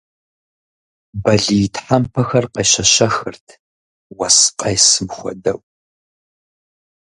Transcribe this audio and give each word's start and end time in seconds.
Бэлий 1.23 1.65
тхьэмпэхэр 1.73 2.45
къещэщэхырт, 2.53 3.47
уэс 4.17 4.37
къесым 4.59 5.07
хуэдэу. 5.15 5.59